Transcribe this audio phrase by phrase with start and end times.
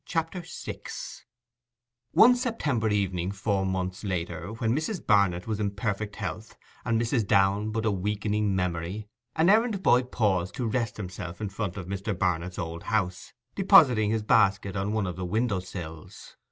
[0.03, 0.79] CHAPTER VI
[2.11, 5.05] One September evening, four months later, when Mrs.
[5.05, 7.27] Barnet was in perfect health, and Mrs.
[7.27, 11.85] Downe but a weakening memory, an errand boy paused to rest himself in front of
[11.85, 12.17] Mr.
[12.17, 16.35] Barnet's old house, depositing his basket on one of the window sills.